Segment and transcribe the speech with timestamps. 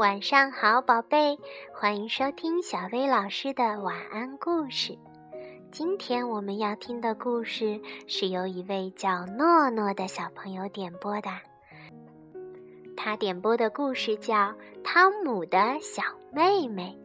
[0.00, 1.38] 晚上好，宝贝，
[1.74, 4.96] 欢迎收听小薇老师的晚安故事。
[5.70, 11.28] 今天我们要听的故事是由一位叫诺诺的小朋友点播的。
[12.96, 14.34] 他点播的故事叫
[14.82, 16.98] 《汤姆的小妹妹》。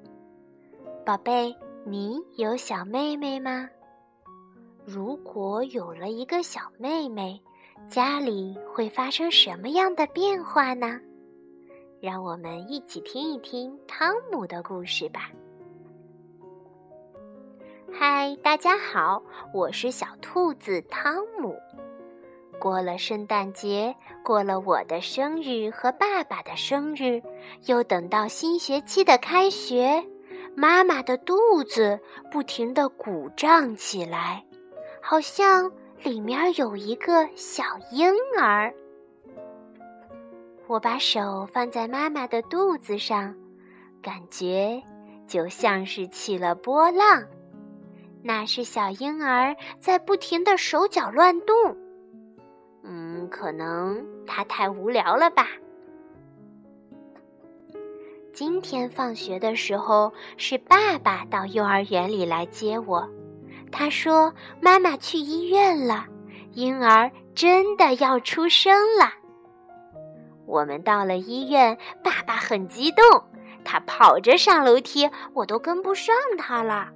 [1.05, 1.53] 宝贝，
[1.85, 3.69] 你有小妹妹吗？
[4.85, 7.37] 如果有了一个小妹妹，
[7.89, 10.97] 家里会发生什么样的变化呢？
[12.01, 15.31] 让我们一起听一听汤姆的故事吧。
[17.91, 19.23] 嗨，大家好，
[19.53, 21.55] 我是小兔子汤姆。
[22.59, 27.21] 过了圣诞节，过了我的生日和爸爸的生日，
[27.65, 30.05] 又等到新学期的开学，
[30.55, 31.99] 妈妈的肚子
[32.31, 34.45] 不停地鼓胀起来，
[35.01, 35.71] 好像
[36.03, 38.73] 里面有一个小婴儿。
[40.67, 43.35] 我把手放在妈妈的肚子上，
[44.01, 44.81] 感觉
[45.27, 47.23] 就像是起了波浪。
[48.23, 51.55] 那是小婴儿在不停的手脚乱动。
[52.83, 55.47] 嗯，可能他太无聊了吧。
[58.33, 63.07] 今天放学的时候，是爸爸到幼儿园里来接我。
[63.71, 66.05] 他说：“妈妈去医院了，
[66.53, 69.13] 婴儿真的要出生了。”
[70.45, 73.03] 我们到了医院，爸爸很激动，
[73.63, 76.89] 他跑着上楼梯，我都跟不上他了。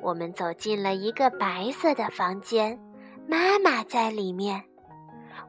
[0.00, 2.80] 我们走进了一个白色的房间，
[3.28, 4.62] 妈妈在里面。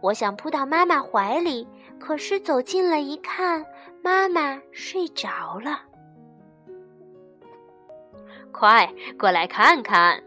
[0.02, 1.68] 我想扑到妈妈怀里，
[2.00, 3.66] 可是走近了一看，
[4.04, 5.80] 妈妈睡着了。
[8.52, 10.22] 快过来看看！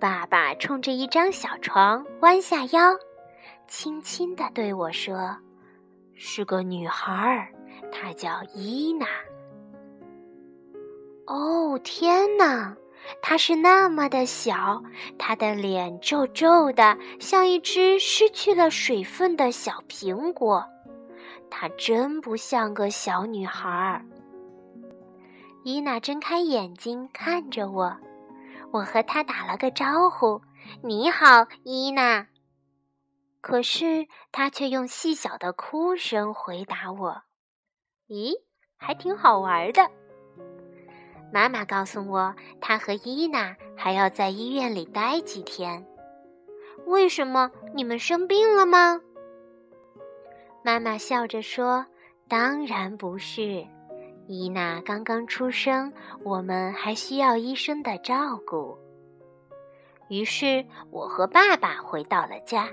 [0.00, 2.94] 爸爸冲着一张小床弯下腰，
[3.66, 5.36] 轻轻地对我说
[6.14, 7.50] ：“是个女孩，
[7.90, 9.06] 她叫伊娜。”
[11.26, 12.76] 哦，天哪！
[13.20, 14.82] 她是那么的小，
[15.18, 20.64] 她的脸皱皱的，像一只失去了水分的小苹果。
[21.50, 24.04] 她真不像个小女孩儿。
[25.64, 27.96] 伊娜睁开眼睛看着我，
[28.70, 30.40] 我和她打了个招呼
[30.82, 32.26] ：“你好，伊娜。”
[33.44, 37.24] 可是她却用细小的哭声回答我
[38.08, 38.32] ：“咦，
[38.78, 39.90] 还挺好玩的。”
[41.30, 45.86] 妈妈告诉我，她和伊娜还要在医院里待几天。
[46.86, 47.50] 为什么？
[47.74, 49.02] 你们生病了吗？
[50.64, 51.84] 妈妈笑着说
[52.26, 53.66] ：“当然不是，
[54.26, 58.78] 伊娜刚刚出生，我们还需要医生的照顾。”
[60.08, 62.70] 于是，我和爸爸回到了家。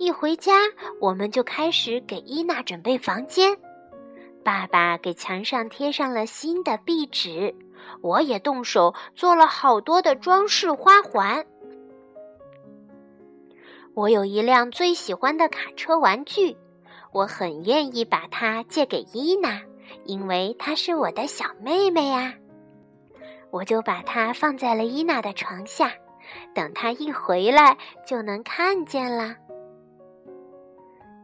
[0.00, 0.54] 一回家，
[0.98, 3.54] 我们就开始给伊娜准备房间。
[4.42, 7.54] 爸爸给墙上贴上了新的壁纸。
[8.00, 11.44] 我也动手做了好多的装饰花环。
[13.92, 16.56] 我有一辆最喜欢的卡车玩具，
[17.12, 19.60] 我很愿意把它借给伊娜，
[20.06, 22.32] 因为她是我的小妹妹呀。
[23.50, 25.92] 我就把它放在了伊娜的床下，
[26.54, 29.36] 等她一回来就能看见了。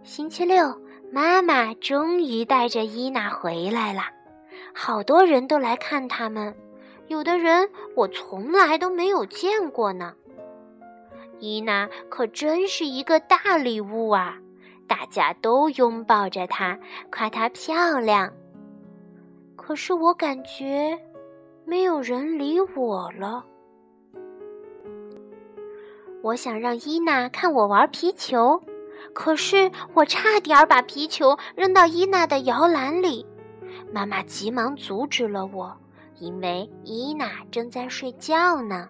[0.07, 0.73] 星期六，
[1.11, 4.03] 妈妈终于带着伊娜回来了。
[4.73, 6.55] 好多人都来看他们，
[7.09, 10.15] 有的人我从来都没有见过呢。
[11.41, 14.39] 伊娜可真是一个大礼物啊！
[14.87, 16.79] 大家都拥抱着她，
[17.11, 18.33] 夸她漂亮。
[19.57, 20.97] 可是我感觉
[21.65, 23.45] 没有人理我了。
[26.23, 28.63] 我想让伊娜看我玩皮球，
[29.15, 33.27] 可是我差点把皮球扔到伊娜的摇篮里。
[33.93, 35.77] 妈妈急忙阻止了我，
[36.19, 38.89] 因为伊娜正在睡觉呢。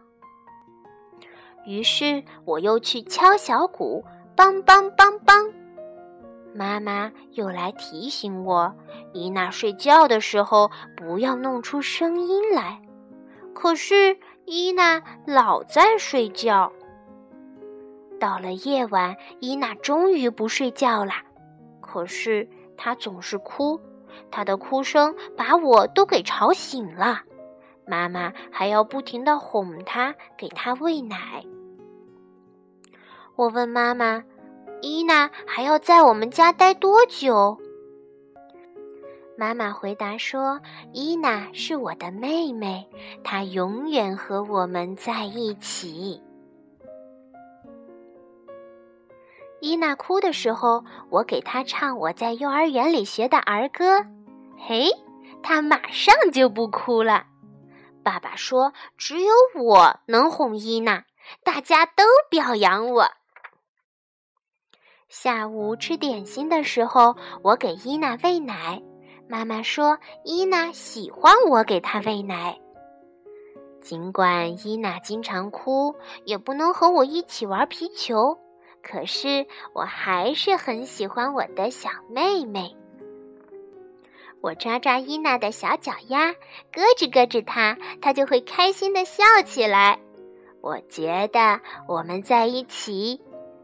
[1.66, 4.04] 于是我又去敲小鼓，
[4.36, 5.52] 梆梆梆梆。
[6.54, 8.74] 妈妈又来提醒我，
[9.12, 12.80] 伊娜睡觉的时候不要弄出声音来。
[13.54, 16.72] 可是伊娜老在睡觉。
[18.18, 21.12] 到了夜晚，伊娜终于不睡觉了，
[21.80, 23.80] 可是她总是哭。
[24.30, 27.20] 她的哭声把我都给吵醒了，
[27.86, 31.44] 妈妈还要不停的哄她，给她喂奶。
[33.34, 34.24] 我问妈妈
[34.80, 37.58] ：“伊娜还要在我们家待多久？”
[39.36, 40.58] 妈妈回答说
[40.94, 42.88] ：“伊娜是我的妹妹，
[43.22, 46.22] 她永远和我们在一起。”
[49.66, 54.06] 伊娜哭的时候，我给她唱我在幼儿园里学的儿歌。
[54.56, 54.92] 嘿，
[55.42, 57.26] 她马上就不哭了。
[58.04, 61.02] 爸爸说：“只有我能哄伊娜，
[61.42, 63.08] 大家都表扬我。”
[65.10, 68.80] 下午吃点心的时候，我给伊娜喂奶。
[69.28, 72.56] 妈妈说：“伊娜喜欢我给她喂奶。”
[73.82, 78.38] 尽管伊娜经常哭，也不能和我一起玩皮球，
[78.88, 82.76] 可是我还是很喜欢我的小妹妹。
[84.40, 86.30] 我抓抓伊娜的小脚丫，
[86.72, 89.98] 咯吱咯吱她，她就会开心的笑起来。
[90.60, 93.20] 我觉得我们在一起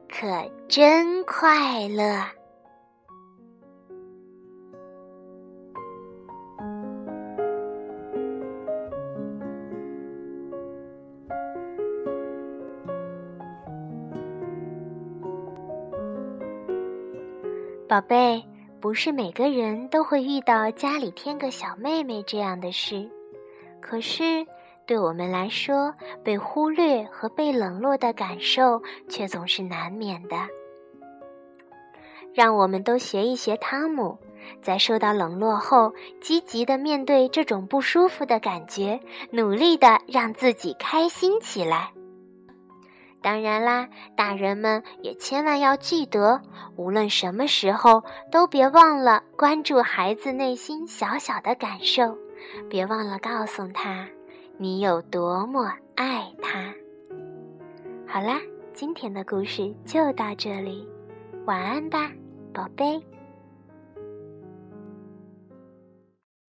[0.09, 2.25] 可真快乐。
[17.93, 18.43] 宝贝，
[18.81, 23.07] 不是每个人都会遇到家里添个小妹妹这样的事，
[23.83, 24.47] 可是
[24.87, 25.93] 对我们来说，
[26.25, 28.81] 被忽略和被冷落的感受
[29.11, 30.37] 却总是难免的。
[32.33, 34.17] 让我们都学一学汤姆，
[34.63, 38.99] 在受到冷落后，积极的面对这种不舒服的感觉，
[39.31, 41.93] 努力的让自己开心起来。
[43.23, 46.43] 当然啦，大人们也千万要记得，
[46.77, 52.19] 无论什么时候都别忘了关注孩子内心小小的感受，
[52.69, 54.09] 别忘了告诉他
[54.59, 56.75] 你有多么爱他。
[58.07, 58.41] 好啦，
[58.75, 60.89] 今天的故事就到这里，
[61.47, 62.11] 晚安吧，
[62.53, 63.01] 宝贝。